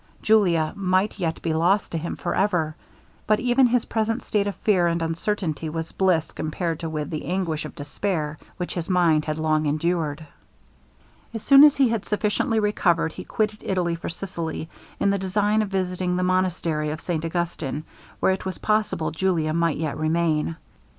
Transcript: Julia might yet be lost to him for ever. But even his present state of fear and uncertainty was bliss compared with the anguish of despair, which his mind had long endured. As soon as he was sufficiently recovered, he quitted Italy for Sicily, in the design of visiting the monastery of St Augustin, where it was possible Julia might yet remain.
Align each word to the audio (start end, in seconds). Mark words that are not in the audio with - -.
Julia 0.23 0.73
might 0.75 1.19
yet 1.19 1.39
be 1.43 1.53
lost 1.53 1.91
to 1.91 1.97
him 1.99 2.15
for 2.15 2.33
ever. 2.33 2.75
But 3.27 3.39
even 3.39 3.67
his 3.67 3.85
present 3.85 4.23
state 4.23 4.47
of 4.47 4.55
fear 4.55 4.87
and 4.87 4.99
uncertainty 4.99 5.69
was 5.69 5.91
bliss 5.91 6.31
compared 6.31 6.81
with 6.81 7.11
the 7.11 7.25
anguish 7.25 7.65
of 7.65 7.75
despair, 7.75 8.39
which 8.57 8.73
his 8.73 8.89
mind 8.89 9.25
had 9.25 9.37
long 9.37 9.67
endured. 9.67 10.25
As 11.35 11.43
soon 11.43 11.63
as 11.63 11.75
he 11.75 11.91
was 11.91 12.01
sufficiently 12.07 12.59
recovered, 12.59 13.13
he 13.13 13.23
quitted 13.23 13.61
Italy 13.61 13.93
for 13.93 14.09
Sicily, 14.09 14.67
in 14.99 15.11
the 15.11 15.19
design 15.19 15.61
of 15.61 15.69
visiting 15.69 16.15
the 16.15 16.23
monastery 16.23 16.89
of 16.89 16.99
St 16.99 17.23
Augustin, 17.23 17.83
where 18.19 18.31
it 18.31 18.43
was 18.43 18.57
possible 18.57 19.11
Julia 19.11 19.53
might 19.53 19.77
yet 19.77 19.95
remain. 19.99 20.55